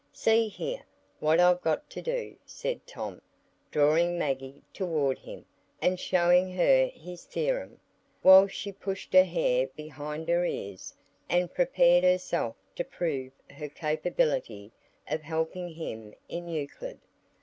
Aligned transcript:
See 0.13 0.47
here! 0.47 0.81
what 1.19 1.39
I've 1.39 1.61
got 1.61 1.87
to 1.91 2.01
do," 2.01 2.35
said 2.43 2.87
Tom, 2.87 3.21
drawing 3.69 4.17
Maggie 4.17 4.63
toward 4.73 5.19
him 5.19 5.45
and 5.79 5.99
showing 5.99 6.51
her 6.53 6.87
his 6.87 7.23
theorem, 7.25 7.79
while 8.23 8.47
she 8.47 8.71
pushed 8.71 9.13
her 9.13 9.23
hair 9.23 9.67
behind 9.75 10.27
her 10.27 10.43
ears, 10.43 10.95
and 11.29 11.53
prepared 11.53 12.03
herself 12.03 12.55
to 12.77 12.83
prove 12.83 13.31
her 13.51 13.69
capability 13.69 14.71
of 15.07 15.21
helping 15.21 15.69
him 15.69 16.15
in 16.27 16.47
Euclid. 16.47 16.97